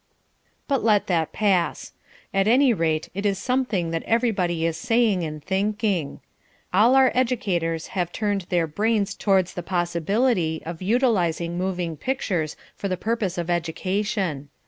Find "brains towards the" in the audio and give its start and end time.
8.65-9.61